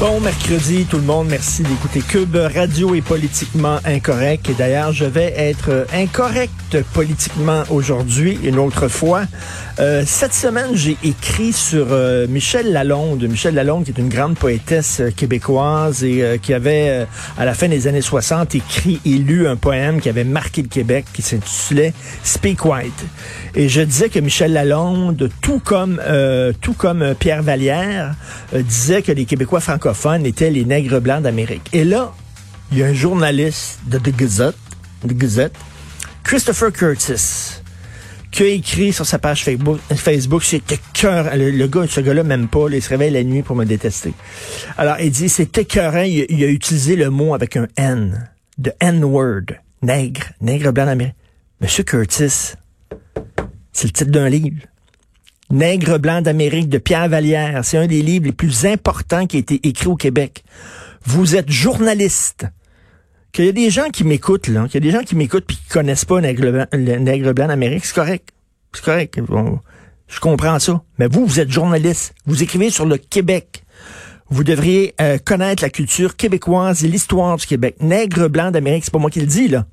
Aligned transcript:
Bon 0.00 0.18
mercredi 0.18 0.86
tout 0.86 0.96
le 0.96 1.02
monde, 1.02 1.26
merci 1.28 1.62
d'écouter 1.62 2.00
Cube 2.00 2.34
Radio 2.34 2.94
est 2.94 3.02
politiquement 3.02 3.80
incorrect. 3.84 4.48
Et 4.48 4.54
d'ailleurs, 4.54 4.94
je 4.94 5.04
vais 5.04 5.34
être 5.36 5.86
incorrect 5.92 6.82
politiquement 6.94 7.64
aujourd'hui, 7.68 8.38
une 8.42 8.58
autre 8.58 8.88
fois. 8.88 9.24
Euh, 9.78 10.02
cette 10.06 10.32
semaine, 10.32 10.70
j'ai 10.72 10.96
écrit 11.04 11.52
sur 11.52 11.88
euh, 11.90 12.26
Michel 12.28 12.72
Lalonde. 12.72 13.22
Michel 13.24 13.54
Lalonde, 13.54 13.84
qui 13.84 13.90
est 13.90 13.98
une 13.98 14.08
grande 14.08 14.38
poétesse 14.38 15.00
euh, 15.00 15.10
québécoise 15.10 16.02
et 16.02 16.22
euh, 16.22 16.38
qui 16.38 16.54
avait, 16.54 17.06
à 17.36 17.44
la 17.44 17.52
fin 17.52 17.68
des 17.68 17.86
années 17.86 18.00
60, 18.00 18.54
écrit 18.54 19.00
et 19.04 19.18
lu 19.18 19.46
un 19.46 19.56
poème 19.56 20.00
qui 20.00 20.08
avait 20.08 20.24
marqué 20.24 20.62
le 20.62 20.68
Québec, 20.68 21.04
qui 21.12 21.20
s'intitulait 21.20 21.92
Speak 22.24 22.64
White. 22.64 23.04
Et 23.54 23.68
je 23.68 23.82
disais 23.82 24.08
que 24.08 24.18
Michel 24.18 24.54
Lalonde, 24.54 25.28
tout 25.42 25.60
comme, 25.62 26.00
tout 26.60 26.72
comme 26.72 27.14
Pierre 27.18 27.42
Vallière, 27.42 28.14
disait 28.54 29.02
que 29.02 29.12
les 29.12 29.24
Québécois 29.24 29.60
francophones 29.60 29.89
étaient 30.24 30.50
les 30.50 30.64
nègres 30.64 31.00
blancs 31.00 31.22
d'Amérique. 31.22 31.68
Et 31.72 31.84
là, 31.84 32.12
il 32.72 32.78
y 32.78 32.82
a 32.82 32.86
un 32.86 32.94
journaliste 32.94 33.80
de 33.86 33.98
The 33.98 34.16
Gazette, 34.16 34.56
The 35.06 35.12
Gazette 35.12 35.54
Christopher 36.22 36.72
Curtis, 36.72 37.60
qui 38.30 38.42
a 38.42 38.46
écrit 38.46 38.92
sur 38.92 39.04
sa 39.04 39.18
page 39.18 39.44
Facebook, 39.44 40.44
c'était 40.44 40.78
cœur, 40.92 41.30
le, 41.34 41.66
gars, 41.66 41.86
ce 41.88 42.00
gars-là 42.00 42.22
même 42.22 42.48
pas, 42.48 42.66
il 42.70 42.80
se 42.80 42.88
réveille 42.88 43.10
la 43.10 43.24
nuit 43.24 43.42
pour 43.42 43.56
me 43.56 43.64
détester. 43.64 44.12
Alors, 44.78 44.96
il 45.00 45.10
dit, 45.10 45.28
c'était 45.28 45.62
écœurant, 45.62 46.02
il, 46.02 46.26
il, 46.28 46.44
a 46.44 46.48
utilisé 46.48 46.94
le 46.94 47.10
mot 47.10 47.34
avec 47.34 47.56
un 47.56 47.66
N, 47.76 48.30
de 48.58 48.72
N-word, 48.78 49.56
nègre, 49.82 50.22
nègre 50.40 50.72
blanc 50.72 50.86
d'Amérique. 50.86 51.14
Monsieur 51.60 51.82
Curtis, 51.82 52.54
c'est 53.72 53.86
le 53.86 53.92
titre 53.92 54.10
d'un 54.10 54.28
livre. 54.28 54.62
Nègre 55.50 55.98
blanc 55.98 56.22
d'Amérique 56.22 56.68
de 56.68 56.78
Pierre 56.78 57.08
Vallière. 57.08 57.64
C'est 57.64 57.76
un 57.76 57.88
des 57.88 58.02
livres 58.02 58.26
les 58.26 58.32
plus 58.32 58.66
importants 58.66 59.26
qui 59.26 59.36
a 59.36 59.40
été 59.40 59.60
écrit 59.66 59.88
au 59.88 59.96
Québec. 59.96 60.44
Vous 61.04 61.34
êtes 61.34 61.50
journaliste. 61.50 62.46
Qu'il 63.32 63.46
y 63.46 63.48
a 63.48 63.52
des 63.52 63.70
gens 63.70 63.90
qui 63.90 64.04
m'écoutent, 64.04 64.48
là, 64.48 64.66
qu'il 64.66 64.74
y 64.74 64.88
a 64.88 64.90
des 64.92 64.96
gens 64.96 65.04
qui 65.04 65.14
m'écoutent 65.16 65.46
puis 65.46 65.56
qui 65.56 65.68
connaissent 65.68 66.04
pas 66.04 66.20
Nègre 66.20 67.32
blanc, 67.32 67.46
d'Amérique, 67.46 67.84
c'est 67.84 67.94
correct. 67.94 68.30
C'est 68.72 68.84
correct. 68.84 69.20
je 70.08 70.20
comprends 70.20 70.58
ça. 70.58 70.82
Mais 70.98 71.08
vous, 71.08 71.26
vous 71.26 71.40
êtes 71.40 71.50
journaliste. 71.50 72.14
Vous 72.26 72.42
écrivez 72.42 72.70
sur 72.70 72.86
le 72.86 72.96
Québec. 72.96 73.64
Vous 74.28 74.44
devriez 74.44 74.94
euh, 75.00 75.18
connaître 75.18 75.62
la 75.62 75.70
culture 75.70 76.16
québécoise 76.16 76.84
et 76.84 76.88
l'histoire 76.88 77.36
du 77.36 77.46
Québec. 77.46 77.76
Nègre 77.80 78.28
blanc 78.28 78.52
d'Amérique, 78.52 78.84
c'est 78.84 78.92
pas 78.92 78.98
moi 78.98 79.10
qui 79.10 79.20
le 79.20 79.26
dis, 79.26 79.48
là. 79.48 79.66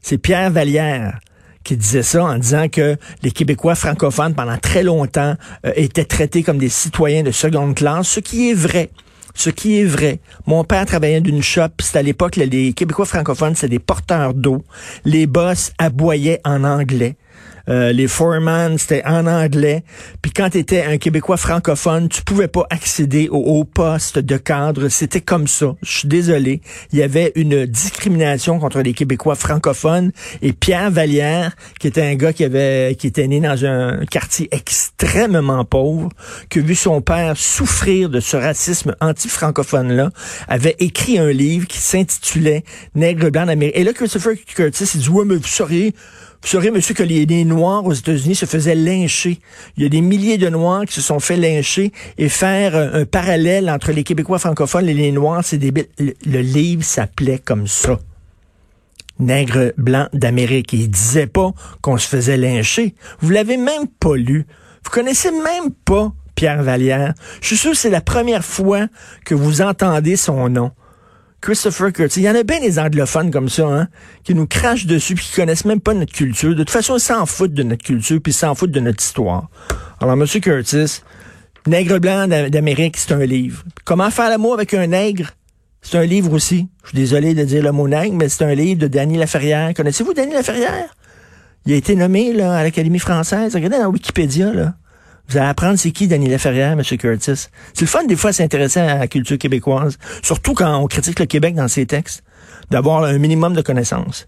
C'est 0.00 0.18
Pierre 0.18 0.50
Vallière 0.50 1.20
qui 1.64 1.76
disait 1.76 2.02
ça 2.02 2.24
en 2.24 2.38
disant 2.38 2.68
que 2.68 2.96
les 3.22 3.30
Québécois 3.30 3.74
francophones, 3.74 4.34
pendant 4.34 4.56
très 4.58 4.82
longtemps, 4.82 5.34
euh, 5.66 5.72
étaient 5.74 6.04
traités 6.04 6.42
comme 6.42 6.58
des 6.58 6.68
citoyens 6.68 7.22
de 7.22 7.30
seconde 7.30 7.74
classe, 7.74 8.08
ce 8.08 8.20
qui 8.20 8.50
est 8.50 8.54
vrai. 8.54 8.90
Ce 9.34 9.50
qui 9.50 9.80
est 9.80 9.84
vrai. 9.84 10.20
Mon 10.46 10.62
père 10.62 10.86
travaillait 10.86 11.20
d'une 11.20 11.42
shop, 11.42 11.68
c'était 11.80 11.98
à 11.98 12.02
l'époque, 12.02 12.36
les 12.36 12.72
Québécois 12.72 13.06
francophones, 13.06 13.56
c'était 13.56 13.70
des 13.70 13.78
porteurs 13.80 14.32
d'eau. 14.32 14.62
Les 15.04 15.26
boss 15.26 15.72
aboyaient 15.78 16.40
en 16.44 16.62
anglais. 16.62 17.16
Euh, 17.68 17.92
les 17.92 18.08
foreman, 18.08 18.76
c'était 18.78 19.02
en 19.04 19.26
anglais. 19.26 19.84
Puis 20.22 20.32
quand 20.32 20.50
tu 20.50 20.58
étais 20.58 20.82
un 20.82 20.98
Québécois 20.98 21.36
francophone, 21.36 22.08
tu 22.08 22.22
pouvais 22.22 22.48
pas 22.48 22.66
accéder 22.70 23.28
au 23.30 23.38
haut 23.38 23.64
poste 23.64 24.18
de 24.18 24.36
cadre. 24.36 24.88
C'était 24.88 25.20
comme 25.20 25.46
ça. 25.46 25.74
Je 25.82 25.98
suis 25.98 26.08
désolé. 26.08 26.60
Il 26.92 26.98
y 26.98 27.02
avait 27.02 27.32
une 27.36 27.66
discrimination 27.66 28.58
contre 28.58 28.80
les 28.82 28.92
Québécois 28.92 29.34
francophones. 29.34 30.12
Et 30.42 30.52
Pierre 30.52 30.90
Vallière, 30.90 31.56
qui 31.80 31.86
était 31.86 32.02
un 32.02 32.14
gars 32.16 32.32
qui 32.32 32.44
avait, 32.44 32.96
qui 32.98 33.06
était 33.06 33.26
né 33.26 33.40
dans 33.40 33.64
un 33.64 34.04
quartier 34.06 34.48
extrêmement 34.52 35.64
pauvre, 35.64 36.10
qui 36.50 36.58
a 36.58 36.62
vu 36.62 36.74
son 36.74 37.00
père 37.00 37.36
souffrir 37.36 38.10
de 38.10 38.20
ce 38.20 38.36
racisme 38.36 38.94
anti-francophone-là, 39.00 40.10
avait 40.48 40.76
écrit 40.78 41.18
un 41.18 41.30
livre 41.30 41.66
qui 41.66 41.78
s'intitulait 41.78 42.64
Nègre 42.94 43.30
blanc 43.30 43.46
d'Amérique. 43.46 43.76
Et 43.76 43.84
là, 43.84 43.92
Christopher 43.92 44.34
Curtis, 44.46 44.90
il 44.94 45.00
dit, 45.00 45.08
ouais, 45.08 45.24
mais 45.24 45.36
vous 45.36 45.46
sauriez, 45.46 45.94
vous 46.44 46.50
saurez, 46.50 46.70
monsieur, 46.70 46.92
que 46.92 47.02
les, 47.02 47.44
Noirs 47.46 47.86
aux 47.86 47.94
États-Unis 47.94 48.34
se 48.34 48.44
faisaient 48.44 48.74
lyncher. 48.74 49.40
Il 49.78 49.82
y 49.82 49.86
a 49.86 49.88
des 49.88 50.02
milliers 50.02 50.36
de 50.36 50.50
Noirs 50.50 50.84
qui 50.84 50.92
se 50.92 51.00
sont 51.00 51.18
fait 51.18 51.38
lyncher 51.38 51.90
et 52.18 52.28
faire 52.28 52.76
un, 52.76 53.06
parallèle 53.06 53.70
entre 53.70 53.92
les 53.92 54.04
Québécois 54.04 54.38
francophones 54.38 54.86
et 54.86 54.92
les 54.92 55.10
Noirs, 55.10 55.42
c'est 55.42 55.56
débile. 55.56 55.86
Le, 55.98 56.12
le 56.26 56.40
livre 56.40 56.84
s'appelait 56.84 57.38
comme 57.38 57.66
ça. 57.66 57.98
Nègre 59.18 59.72
blanc 59.78 60.06
d'Amérique. 60.12 60.74
Il 60.74 60.90
disait 60.90 61.26
pas 61.26 61.54
qu'on 61.80 61.96
se 61.96 62.06
faisait 62.06 62.36
lyncher. 62.36 62.94
Vous 63.20 63.30
l'avez 63.30 63.56
même 63.56 63.86
pas 63.98 64.14
lu. 64.14 64.46
Vous 64.84 64.90
connaissez 64.90 65.30
même 65.30 65.72
pas 65.86 66.12
Pierre 66.34 66.62
Vallière. 66.62 67.14
Je 67.40 67.46
suis 67.46 67.56
sûr 67.56 67.70
que 67.70 67.78
c'est 67.78 67.88
la 67.88 68.02
première 68.02 68.44
fois 68.44 68.88
que 69.24 69.34
vous 69.34 69.62
entendez 69.62 70.16
son 70.16 70.50
nom. 70.50 70.72
Christopher 71.44 71.92
Curtis. 71.92 72.20
Il 72.20 72.22
y 72.22 72.30
en 72.30 72.34
a 72.34 72.42
bien 72.42 72.58
des 72.58 72.78
anglophones 72.78 73.30
comme 73.30 73.50
ça, 73.50 73.66
hein, 73.66 73.88
qui 74.22 74.34
nous 74.34 74.46
crachent 74.46 74.86
dessus 74.86 75.14
puis 75.14 75.26
qui 75.26 75.36
connaissent 75.36 75.66
même 75.66 75.80
pas 75.80 75.92
notre 75.92 76.12
culture. 76.12 76.50
De 76.50 76.56
toute 76.56 76.70
façon, 76.70 76.96
ils 76.96 77.00
s'en 77.00 77.26
foutent 77.26 77.52
de 77.52 77.62
notre 77.62 77.84
culture 77.84 78.18
puis 78.22 78.32
ils 78.32 78.34
s'en 78.34 78.54
foutent 78.54 78.70
de 78.70 78.80
notre 78.80 79.02
histoire. 79.02 79.48
Alors, 80.00 80.16
Monsieur 80.16 80.40
Curtis, 80.40 81.02
Nègre 81.66 81.98
blanc 81.98 82.26
d'Amérique, 82.28 82.96
c'est 82.96 83.12
un 83.12 83.26
livre. 83.26 83.62
Comment 83.84 84.10
faire 84.10 84.30
l'amour 84.30 84.54
avec 84.54 84.72
un 84.72 84.86
nègre? 84.86 85.32
C'est 85.82 85.98
un 85.98 86.06
livre 86.06 86.32
aussi. 86.32 86.68
Je 86.82 86.88
suis 86.88 86.96
désolé 86.96 87.34
de 87.34 87.44
dire 87.44 87.62
le 87.62 87.72
mot 87.72 87.88
nègre, 87.88 88.16
mais 88.16 88.30
c'est 88.30 88.44
un 88.44 88.54
livre 88.54 88.80
de 88.80 88.86
Danny 88.86 89.18
Laferrière. 89.18 89.74
Connaissez-vous 89.74 90.14
Danny 90.14 90.32
Laferrière? 90.32 90.94
Il 91.66 91.74
a 91.74 91.76
été 91.76 91.94
nommé 91.94 92.32
là, 92.32 92.56
à 92.56 92.62
l'Académie 92.62 92.98
française. 92.98 93.54
Regardez 93.54 93.78
dans 93.78 93.90
Wikipédia, 93.90 94.50
là. 94.52 94.74
Vous 95.28 95.38
allez 95.38 95.48
apprendre 95.48 95.78
c'est 95.78 95.90
qui 95.90 96.06
Daniel 96.06 96.32
Laferrière, 96.32 96.72
M. 96.72 96.82
Curtis. 96.82 97.48
C'est 97.72 97.80
le 97.80 97.86
fun 97.86 98.04
des 98.04 98.16
fois 98.16 98.32
s'intéresser 98.32 98.80
à 98.80 98.98
la 98.98 99.06
culture 99.08 99.38
québécoise, 99.38 99.98
surtout 100.22 100.54
quand 100.54 100.76
on 100.76 100.86
critique 100.86 101.18
le 101.18 101.26
Québec 101.26 101.54
dans 101.54 101.68
ses 101.68 101.86
textes, 101.86 102.22
d'avoir 102.70 103.04
un 103.04 103.18
minimum 103.18 103.54
de 103.54 103.62
connaissances. 103.62 104.26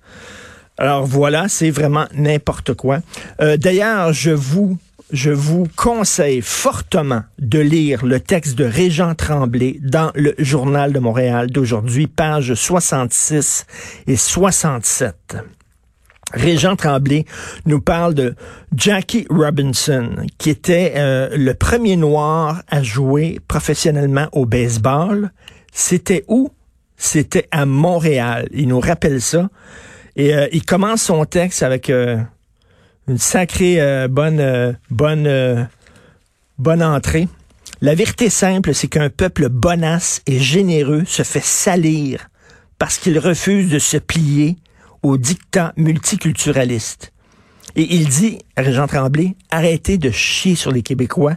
Alors 0.79 1.07
voilà, 1.07 1.49
c'est 1.49 1.71
vraiment 1.71 2.07
n'importe 2.15 2.75
quoi. 2.75 3.01
Euh, 3.41 3.57
D'ailleurs, 3.57 4.13
je 4.13 4.31
vous 4.31 4.77
je 5.13 5.31
vous 5.31 5.69
conseille 5.77 6.41
fortement 6.43 7.23
de 7.39 7.61
lire 7.61 8.05
le 8.05 8.19
texte 8.19 8.57
de 8.57 8.65
Régent 8.65 9.15
Tremblay 9.15 9.79
dans 9.81 10.11
le 10.17 10.35
Journal 10.39 10.93
de 10.93 10.99
Montréal 10.99 11.49
d'aujourd'hui, 11.49 12.09
pages 12.09 12.55
66 12.55 13.67
et 14.09 14.17
67. 14.17 15.37
Régent 16.33 16.75
Tremblay 16.75 17.25
nous 17.67 17.81
parle 17.81 18.15
de 18.15 18.35
Jackie 18.75 19.27
Robinson, 19.31 20.11
qui 20.39 20.51
était 20.51 20.95
euh, 20.97 21.29
le 21.37 21.55
premier 21.55 21.97
noir 21.97 22.63
à 22.69 22.83
jouer 22.83 23.39
professionnellement 23.47 24.29
au 24.33 24.45
baseball. 24.45 25.31
C'était 25.73 26.25
où? 26.27 26.51
C'était 26.97 27.47
à 27.53 27.65
Montréal. 27.65 28.49
Il 28.53 28.69
nous 28.69 28.81
rappelle 28.81 29.21
ça. 29.21 29.49
Et 30.17 30.35
euh, 30.35 30.49
il 30.51 30.65
commence 30.65 31.03
son 31.03 31.25
texte 31.27 31.63
avec 31.63 31.91
euh, 31.91 32.17
une 33.07 33.19
sacrée 33.19 34.09
bonne, 34.09 34.77
bonne, 34.91 35.69
bonne 36.59 36.83
entrée. 36.83 37.29
La 37.81 37.95
vérité 37.95 38.31
simple, 38.31 38.75
c'est 38.75 38.89
qu'un 38.89 39.11
peuple 39.11 39.49
bonasse 39.49 40.23
et 40.27 40.41
généreux 40.41 41.05
se 41.07 41.23
fait 41.23 41.45
salir 41.45 42.29
parce 42.79 42.99
qu'il 42.99 43.19
refuse 43.19 43.71
de 43.71 43.79
se 43.79 43.97
plier 43.97 44.57
au 45.03 45.17
dictat 45.17 45.73
multiculturaliste. 45.77 47.13
Et 47.77 47.95
il 47.95 48.09
dit, 48.09 48.39
Régent 48.57 48.87
Tremblay, 48.87 49.37
arrêtez 49.51 49.99
de 49.99 50.11
chier 50.11 50.55
sur 50.55 50.73
les 50.73 50.83
Québécois. 50.83 51.37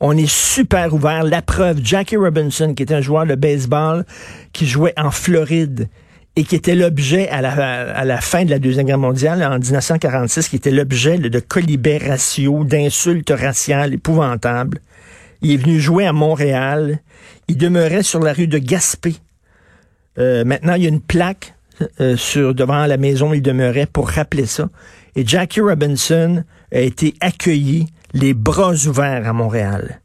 On 0.00 0.16
est 0.16 0.30
super 0.30 0.92
ouvert. 0.94 1.24
La 1.24 1.42
preuve, 1.42 1.80
Jackie 1.82 2.16
Robinson, 2.16 2.74
qui 2.74 2.82
était 2.82 2.94
un 2.94 3.00
joueur 3.00 3.26
de 3.26 3.34
baseball 3.34 4.04
qui 4.52 4.66
jouait 4.66 4.94
en 4.98 5.10
Floride 5.10 5.88
et 6.36 6.44
qui 6.44 6.54
était 6.54 6.74
l'objet 6.74 7.28
à 7.28 7.40
la, 7.40 8.20
fin 8.20 8.44
de 8.44 8.50
la 8.50 8.58
Deuxième 8.58 8.86
Guerre 8.86 8.98
mondiale, 8.98 9.42
en 9.42 9.58
1946, 9.58 10.48
qui 10.48 10.56
était 10.56 10.70
l'objet 10.70 11.18
de 11.18 11.40
colibés 11.40 11.98
raciaux, 11.98 12.64
d'insultes 12.64 13.32
raciales 13.36 13.94
épouvantables. 13.94 14.80
Il 15.42 15.52
est 15.52 15.56
venu 15.56 15.80
jouer 15.80 16.06
à 16.06 16.12
Montréal. 16.12 17.00
Il 17.48 17.56
demeurait 17.56 18.02
sur 18.02 18.20
la 18.20 18.32
rue 18.32 18.46
de 18.46 18.58
Gaspé. 18.58 19.16
Euh, 20.18 20.44
maintenant, 20.44 20.74
il 20.74 20.82
y 20.82 20.86
a 20.86 20.88
une 20.88 21.00
plaque 21.00 21.54
euh, 22.00 22.16
sur 22.16 22.54
devant 22.54 22.86
la 22.86 22.96
maison 22.96 23.30
où 23.30 23.34
il 23.34 23.42
demeurait 23.42 23.86
pour 23.86 24.08
rappeler 24.08 24.46
ça. 24.46 24.68
Et 25.16 25.26
Jackie 25.26 25.60
Robinson 25.60 26.44
a 26.72 26.80
été 26.80 27.14
accueilli 27.20 27.86
les 28.12 28.34
bras 28.34 28.74
ouverts 28.86 29.26
à 29.26 29.32
Montréal. 29.32 30.00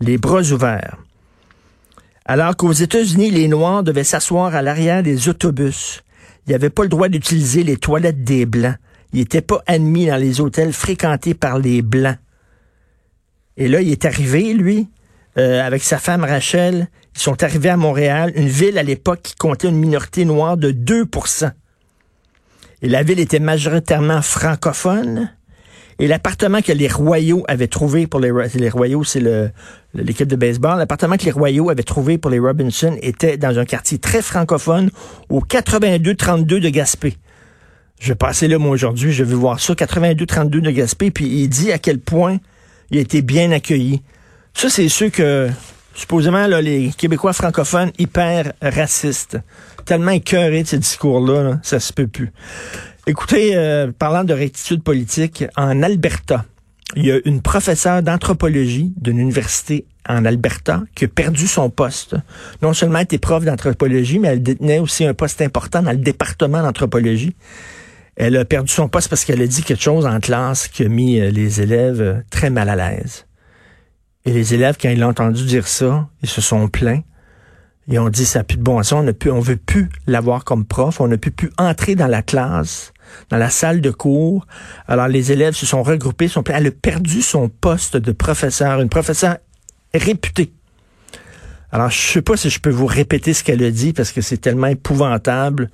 Les 0.00 0.18
bras 0.18 0.42
ouverts. 0.42 0.96
Alors 2.24 2.56
qu'aux 2.56 2.72
États-Unis, 2.72 3.30
les 3.30 3.48
Noirs 3.48 3.82
devaient 3.82 4.04
s'asseoir 4.04 4.54
à 4.54 4.62
l'arrière 4.62 5.02
des 5.02 5.28
autobus. 5.28 6.02
Ils 6.46 6.52
n'avaient 6.52 6.70
pas 6.70 6.82
le 6.82 6.88
droit 6.88 7.08
d'utiliser 7.08 7.62
les 7.62 7.76
toilettes 7.76 8.24
des 8.24 8.46
Blancs. 8.46 8.76
Ils 9.12 9.20
n'étaient 9.20 9.42
pas 9.42 9.62
admis 9.66 10.06
dans 10.06 10.16
les 10.16 10.40
hôtels 10.40 10.72
fréquentés 10.72 11.34
par 11.34 11.58
les 11.58 11.82
Blancs. 11.82 12.16
Et 13.56 13.68
là, 13.68 13.80
il 13.82 13.90
est 13.90 14.04
arrivé, 14.04 14.54
lui, 14.54 14.88
euh, 15.36 15.64
avec 15.64 15.82
sa 15.82 15.98
femme 15.98 16.24
Rachel, 16.24 16.88
ils 17.14 17.20
sont 17.20 17.42
arrivés 17.42 17.68
à 17.68 17.76
Montréal, 17.76 18.32
une 18.34 18.48
ville 18.48 18.78
à 18.78 18.82
l'époque 18.82 19.20
qui 19.22 19.34
comptait 19.34 19.68
une 19.68 19.78
minorité 19.78 20.24
noire 20.24 20.56
de 20.56 20.72
2% 20.72 21.50
Et 22.82 22.88
la 22.88 23.02
ville 23.02 23.20
était 23.20 23.38
majoritairement 23.38 24.22
francophone. 24.22 25.30
Et 25.98 26.08
l'appartement 26.08 26.62
que 26.62 26.72
les 26.72 26.88
Royaux 26.88 27.44
avaient 27.48 27.68
trouvé 27.68 28.06
pour 28.06 28.18
les, 28.18 28.32
les 28.54 28.70
Royaux, 28.70 29.04
c'est 29.04 29.22
l'équipe 29.94 30.26
de 30.26 30.36
baseball, 30.36 30.78
l'appartement 30.78 31.16
que 31.16 31.24
les 31.24 31.30
Royaux 31.30 31.70
avaient 31.70 31.82
trouvé 31.82 32.18
pour 32.18 32.30
les 32.30 32.38
Robinson 32.38 32.96
était 33.02 33.36
dans 33.36 33.58
un 33.58 33.64
quartier 33.64 33.98
très 33.98 34.22
francophone 34.22 34.90
au 35.28 35.40
82-32 35.40 36.44
de 36.44 36.68
Gaspé. 36.70 37.18
Je 38.00 38.08
vais 38.08 38.14
passer 38.16 38.48
là, 38.48 38.58
moi, 38.58 38.72
aujourd'hui, 38.72 39.12
je 39.12 39.22
vais 39.22 39.34
voir 39.36 39.60
ça, 39.60 39.74
82-32 39.74 40.48
de 40.48 40.70
Gaspé, 40.72 41.12
puis 41.12 41.26
il 41.26 41.48
dit 41.48 41.70
à 41.70 41.78
quel 41.78 42.00
point 42.00 42.38
il 42.90 42.98
a 42.98 43.00
été 43.00 43.22
bien 43.22 43.52
accueilli. 43.52 44.02
Ça, 44.54 44.68
c'est 44.68 44.88
sûr 44.88 45.12
que, 45.12 45.48
supposément, 45.94 46.46
là, 46.46 46.60
les 46.60 46.90
Québécois 46.96 47.32
francophones 47.32 47.92
hyper 47.98 48.52
racistes, 48.60 49.38
tellement 49.84 50.12
écœurés 50.12 50.62
de 50.62 50.68
ce 50.68 50.76
discours-là, 50.76 51.58
ça 51.62 51.80
se 51.80 51.92
peut 51.92 52.06
plus. 52.06 52.32
Écoutez, 53.06 53.56
euh, 53.56 53.90
parlant 53.96 54.24
de 54.24 54.32
rectitude 54.32 54.82
politique, 54.82 55.44
en 55.56 55.82
Alberta, 55.82 56.44
il 56.94 57.06
y 57.06 57.12
a 57.12 57.18
une 57.24 57.40
professeure 57.40 58.02
d'anthropologie 58.02 58.92
d'une 58.96 59.18
université 59.18 59.86
en 60.08 60.24
Alberta 60.24 60.82
qui 60.94 61.06
a 61.06 61.08
perdu 61.08 61.46
son 61.46 61.70
poste. 61.70 62.16
Non 62.60 62.72
seulement 62.74 62.98
elle 62.98 63.04
était 63.04 63.18
prof 63.18 63.44
d'anthropologie, 63.44 64.18
mais 64.18 64.28
elle 64.28 64.42
détenait 64.42 64.78
aussi 64.78 65.04
un 65.04 65.14
poste 65.14 65.40
important 65.40 65.82
dans 65.82 65.92
le 65.92 65.98
département 65.98 66.62
d'anthropologie. 66.62 67.34
Elle 68.16 68.36
a 68.36 68.44
perdu 68.44 68.70
son 68.70 68.88
poste 68.88 69.08
parce 69.08 69.24
qu'elle 69.24 69.40
a 69.40 69.46
dit 69.46 69.62
quelque 69.62 69.82
chose 69.82 70.04
en 70.04 70.20
classe 70.20 70.68
qui 70.68 70.84
a 70.84 70.88
mis 70.88 71.18
euh, 71.18 71.30
les 71.30 71.62
élèves 71.62 72.02
euh, 72.02 72.14
très 72.30 72.50
mal 72.50 72.68
à 72.68 72.76
l'aise. 72.76 73.24
Et 74.24 74.32
les 74.32 74.54
élèves, 74.54 74.76
quand 74.80 74.88
ils 74.88 75.02
ont 75.02 75.08
entendu 75.08 75.44
dire 75.44 75.66
ça, 75.66 76.08
ils 76.22 76.28
se 76.28 76.40
sont 76.40 76.68
plaints. 76.68 77.02
Ils 77.88 77.98
ont 77.98 78.08
dit, 78.08 78.24
ça 78.24 78.40
n'a 78.40 78.44
plus 78.44 78.56
de 78.56 78.62
bon 78.62 78.80
sens, 78.82 78.92
on 78.92 79.02
ne 79.02 79.40
veut 79.40 79.56
plus 79.56 79.88
l'avoir 80.06 80.44
comme 80.44 80.64
prof, 80.64 81.00
on 81.00 81.08
ne 81.08 81.16
peut 81.16 81.32
plus 81.32 81.50
entrer 81.58 81.96
dans 81.96 82.06
la 82.06 82.22
classe, 82.22 82.92
dans 83.28 83.38
la 83.38 83.50
salle 83.50 83.80
de 83.80 83.90
cours. 83.90 84.46
Alors, 84.86 85.08
les 85.08 85.32
élèves 85.32 85.54
se 85.54 85.66
sont 85.66 85.82
regroupés, 85.82 86.28
sont 86.28 86.44
plaints. 86.44 86.58
Elle 86.58 86.68
a 86.68 86.70
perdu 86.70 87.22
son 87.22 87.48
poste 87.48 87.96
de 87.96 88.12
professeur, 88.12 88.80
une 88.80 88.88
professeure 88.88 89.38
réputée. 89.92 90.52
Alors, 91.72 91.90
je 91.90 91.98
sais 91.98 92.22
pas 92.22 92.36
si 92.36 92.50
je 92.50 92.60
peux 92.60 92.70
vous 92.70 92.86
répéter 92.86 93.34
ce 93.34 93.42
qu'elle 93.42 93.64
a 93.64 93.70
dit 93.70 93.92
parce 93.92 94.12
que 94.12 94.20
c'est 94.20 94.36
tellement 94.36 94.68
épouvantable. 94.68 95.70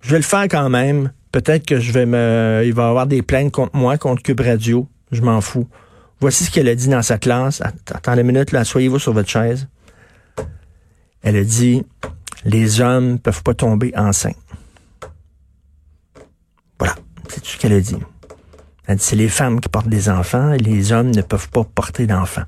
Je 0.00 0.12
vais 0.12 0.18
le 0.18 0.22
faire 0.22 0.46
quand 0.48 0.70
même. 0.70 1.12
Peut-être 1.30 1.66
que 1.66 1.78
je 1.78 1.92
vais 1.92 2.06
me, 2.06 2.62
il 2.64 2.72
va 2.72 2.84
y 2.84 2.86
avoir 2.86 3.06
des 3.06 3.20
plaintes 3.20 3.52
contre 3.52 3.76
moi, 3.76 3.98
contre 3.98 4.22
Cube 4.22 4.40
Radio. 4.40 4.88
Je 5.12 5.20
m'en 5.20 5.40
fous. 5.42 5.68
Voici 6.20 6.44
ce 6.44 6.50
qu'elle 6.50 6.68
a 6.68 6.74
dit 6.74 6.88
dans 6.88 7.02
sa 7.02 7.18
classe. 7.18 7.60
Attendez 7.60 8.22
une 8.22 8.28
minute, 8.28 8.52
là, 8.52 8.64
soyez-vous 8.64 8.98
sur 8.98 9.12
votre 9.12 9.28
chaise. 9.28 9.68
Elle 11.22 11.36
a 11.36 11.44
dit, 11.44 11.84
les 12.44 12.80
hommes 12.80 13.18
peuvent 13.18 13.42
pas 13.42 13.54
tomber 13.54 13.92
enceintes. 13.96 14.36
Voilà, 16.78 16.94
c'est 17.28 17.40
tout 17.40 17.50
ce 17.50 17.56
qu'elle 17.58 17.72
a 17.72 17.80
dit. 17.80 17.98
Elle 18.86 18.96
dit, 18.96 19.04
c'est 19.04 19.16
les 19.16 19.28
femmes 19.28 19.60
qui 19.60 19.68
portent 19.68 19.88
des 19.88 20.08
enfants 20.08 20.52
et 20.52 20.58
les 20.58 20.92
hommes 20.92 21.10
ne 21.10 21.22
peuvent 21.22 21.48
pas 21.50 21.64
porter 21.64 22.06
d'enfants. 22.06 22.44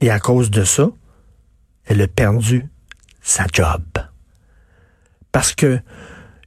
Et 0.00 0.10
à 0.10 0.18
cause 0.18 0.50
de 0.50 0.64
ça, 0.64 0.88
elle 1.84 2.00
a 2.00 2.08
perdu 2.08 2.66
sa 3.20 3.46
job. 3.52 3.82
Parce 5.30 5.54
que 5.54 5.80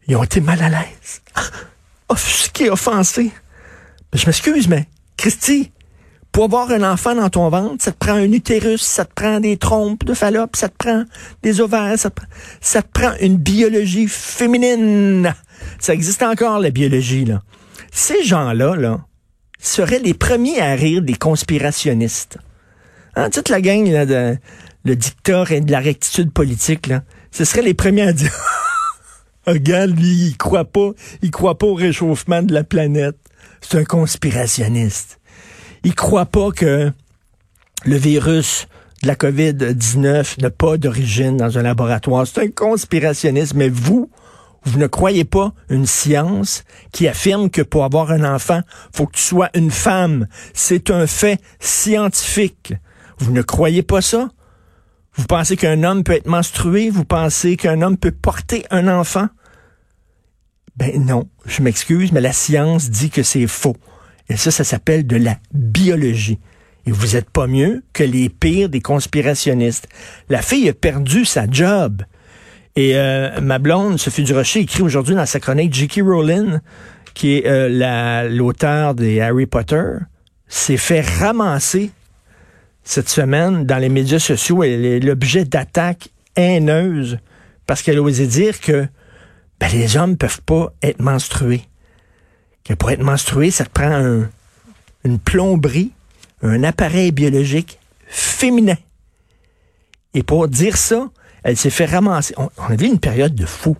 ils 0.07 0.15
ont 0.15 0.23
été 0.23 0.41
mal 0.41 0.61
à 0.61 0.69
l'aise. 0.69 1.21
Offusqués, 2.09 2.69
offensés. 2.69 3.31
Je 4.11 4.25
m'excuse, 4.25 4.67
mais 4.67 4.87
Christy, 5.17 5.71
pour 6.33 6.45
avoir 6.45 6.71
un 6.71 6.81
enfant 6.81 7.13
dans 7.13 7.29
ton 7.29 7.47
ventre, 7.49 7.83
ça 7.83 7.91
te 7.91 7.97
prend 7.97 8.13
un 8.13 8.31
utérus, 8.31 8.81
ça 8.81 9.05
te 9.05 9.13
prend 9.13 9.39
des 9.39 9.55
trompes 9.55 10.03
de 10.03 10.15
Fallope, 10.15 10.55
ça 10.55 10.67
te 10.67 10.75
prend 10.75 11.03
des 11.43 11.61
ovaires, 11.61 11.95
ça 11.97 12.09
te, 12.81 12.87
prend, 12.91 13.13
une 13.21 13.37
biologie 13.37 14.07
féminine. 14.07 15.31
Ça 15.79 15.93
existe 15.93 16.23
encore, 16.23 16.59
la 16.59 16.71
biologie, 16.71 17.23
là. 17.23 17.43
Ces 17.91 18.23
gens-là, 18.23 18.75
là, 18.75 19.05
seraient 19.59 19.99
les 19.99 20.15
premiers 20.15 20.59
à 20.59 20.73
rire 20.73 21.03
des 21.03 21.13
conspirationnistes. 21.13 22.39
Hein, 23.15 23.29
toute 23.29 23.49
la 23.49 23.61
gang, 23.61 23.87
là, 23.87 24.07
de, 24.07 24.35
le 24.85 24.95
dictat 24.95 25.45
et 25.51 25.61
de 25.61 25.71
la 25.71 25.79
rectitude 25.81 26.31
politique, 26.31 26.87
là, 26.87 27.03
ce 27.29 27.45
seraient 27.45 27.61
les 27.61 27.75
premiers 27.75 28.07
à 28.07 28.13
dire 28.13 28.33
Regarde, 29.45 29.91
lui, 29.91 30.29
il 30.29 30.37
croit 30.37 30.65
pas, 30.65 30.93
il 31.21 31.29
croit 31.29 31.59
pas 31.59 31.67
au 31.67 31.75
réchauffement 31.75 32.41
de 32.41 32.53
la 32.53 32.63
planète. 32.63 33.17
C'est 33.61 33.77
un 33.77 33.85
conspirationniste. 33.85 35.19
Il 35.83 35.95
croit 35.95 36.25
pas 36.25 36.51
que 36.51 36.91
le 37.85 37.95
virus 37.95 38.67
de 39.01 39.07
la 39.07 39.15
COVID-19 39.15 40.41
n'a 40.41 40.49
pas 40.49 40.77
d'origine 40.77 41.37
dans 41.37 41.57
un 41.57 41.61
laboratoire. 41.61 42.25
C'est 42.25 42.41
un 42.41 42.49
conspirationniste. 42.49 43.53
Mais 43.53 43.69
vous, 43.69 44.09
vous 44.63 44.79
ne 44.79 44.87
croyez 44.87 45.25
pas 45.25 45.53
une 45.69 45.85
science 45.85 46.63
qui 46.93 47.07
affirme 47.07 47.49
que 47.49 47.61
pour 47.61 47.83
avoir 47.83 48.11
un 48.11 48.23
enfant, 48.23 48.61
faut 48.95 49.07
que 49.07 49.17
tu 49.17 49.21
sois 49.21 49.49
une 49.55 49.71
femme. 49.71 50.27
C'est 50.53 50.89
un 50.89 51.05
fait 51.05 51.41
scientifique. 51.59 52.73
Vous 53.17 53.31
ne 53.31 53.41
croyez 53.41 53.83
pas 53.83 54.01
ça? 54.01 54.29
Vous 55.15 55.25
pensez 55.25 55.57
qu'un 55.57 55.83
homme 55.83 56.03
peut 56.03 56.13
être 56.13 56.27
menstrué? 56.27 56.89
Vous 56.89 57.05
pensez 57.05 57.57
qu'un 57.57 57.81
homme 57.81 57.97
peut 57.97 58.11
porter 58.11 58.65
un 58.71 58.87
enfant? 58.87 59.27
Ben 60.75 61.05
non, 61.05 61.29
je 61.45 61.61
m'excuse, 61.61 62.11
mais 62.11 62.21
la 62.21 62.33
science 62.33 62.89
dit 62.89 63.11
que 63.11 63.21
c'est 63.21 63.45
faux. 63.45 63.75
Et 64.29 64.37
ça, 64.37 64.51
ça 64.51 64.63
s'appelle 64.63 65.05
de 65.05 65.17
la 65.17 65.37
biologie. 65.53 66.39
Et 66.85 66.91
vous 66.91 67.13
n'êtes 67.13 67.29
pas 67.29 67.47
mieux 67.47 67.83
que 67.93 68.03
les 68.03 68.29
pires 68.29 68.69
des 68.69 68.81
conspirationnistes. 68.81 69.87
La 70.29 70.41
fille 70.41 70.67
a 70.69 70.73
perdu 70.73 71.25
sa 71.25 71.49
job. 71.49 72.03
Et 72.75 72.97
euh, 72.97 73.39
ma 73.41 73.59
blonde, 73.59 73.99
Sophie 73.99 74.23
Durocher, 74.23 74.61
écrit 74.61 74.81
aujourd'hui 74.81 75.15
dans 75.15 75.25
sa 75.25 75.39
chronique, 75.39 75.73
J.K. 75.73 76.01
Rowling, 76.03 76.59
qui 77.13 77.35
est 77.35 77.45
euh, 77.45 78.29
l'auteur 78.29 78.95
des 78.95 79.21
Harry 79.21 79.45
Potter, 79.45 79.91
s'est 80.47 80.77
fait 80.77 81.01
ramasser 81.01 81.91
cette 82.83 83.09
semaine 83.09 83.65
dans 83.65 83.77
les 83.77 83.89
médias 83.89 84.19
sociaux. 84.19 84.63
Elle 84.63 84.85
est 84.85 84.99
l'objet 84.99 85.45
d'attaques 85.45 86.09
haineuses 86.35 87.17
parce 87.65 87.81
qu'elle 87.81 87.99
osé 87.99 88.27
dire 88.27 88.59
que 88.59 88.87
ben, 89.59 89.69
les 89.71 89.95
hommes 89.95 90.17
peuvent 90.17 90.41
pas 90.41 90.73
être 90.81 91.01
menstrués. 91.01 91.63
Que 92.63 92.73
pour 92.73 92.91
être 92.91 93.03
menstrué, 93.03 93.51
ça 93.51 93.65
te 93.65 93.69
prend 93.69 94.23
une 95.03 95.19
plomberie, 95.19 95.91
un 96.41 96.63
appareil 96.63 97.11
biologique 97.11 97.79
féminin. 98.07 98.77
Et 100.13 100.23
pour 100.23 100.47
dire 100.47 100.77
ça, 100.77 101.09
elle 101.43 101.57
s'est 101.57 101.69
fait 101.69 101.85
ramasser. 101.85 102.33
On, 102.37 102.49
on 102.57 102.75
vit 102.75 102.87
une 102.87 102.99
période 102.99 103.35
de 103.35 103.45
fou. 103.45 103.75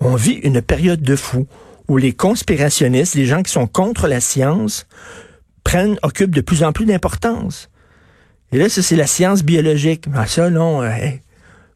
On 0.00 0.16
vit 0.16 0.40
une 0.42 0.60
période 0.60 1.02
de 1.02 1.16
fou 1.16 1.46
où 1.88 1.96
les 1.96 2.12
conspirationnistes, 2.12 3.14
les 3.14 3.26
gens 3.26 3.42
qui 3.42 3.52
sont 3.52 3.66
contre 3.66 4.08
la 4.08 4.20
science, 4.20 4.86
prennent, 5.62 5.98
occupent 6.02 6.34
de 6.34 6.40
plus 6.40 6.62
en 6.62 6.72
plus 6.72 6.86
d'importance. 6.86 7.70
Et 8.52 8.58
là, 8.58 8.68
ça, 8.68 8.82
c'est 8.82 8.96
la 8.96 9.06
science 9.06 9.42
biologique. 9.42 10.06
Ah, 10.14 10.26
ça, 10.26 10.50
non, 10.50 10.82
euh, 10.82 10.90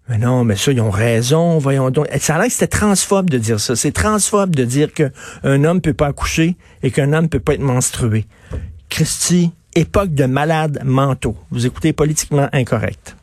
mais 0.09 0.19
non, 0.19 0.43
mais 0.45 0.57
ça, 0.57 0.73
ils 0.73 0.81
ont 0.81 0.91
raison, 0.91 1.59
voyons 1.59 1.91
donc. 1.91 2.07
Ça 2.19 2.37
a 2.37 2.39
l'air 2.39 2.47
que 2.47 2.53
c'était 2.53 2.67
transphobe 2.67 3.29
de 3.29 3.37
dire 3.37 3.61
ça. 3.61 3.77
C'est 3.77 3.93
transphobe 3.93 4.57
de 4.57 4.65
dire 4.65 4.89
qu'un 4.93 5.65
homme 5.65 5.83
peut 5.83 5.93
pas 5.93 6.07
accoucher 6.07 6.57
et 6.83 6.91
qu'un 6.91 7.13
homme 7.13 7.29
peut 7.29 7.41
pas 7.41 7.55
être 7.55 7.61
menstrué. 7.61 8.25
Christy, 8.89 9.53
époque 9.75 10.15
de 10.15 10.25
malades 10.25 10.81
mentaux. 10.83 11.37
Vous 11.51 11.67
écoutez 11.67 11.93
politiquement 11.93 12.49
incorrect. 12.53 13.18